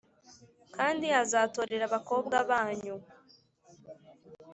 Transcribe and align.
Kandi 0.75 1.05
azatorera 1.21 1.83
abakobwa 1.89 2.35
banyu 2.49 2.95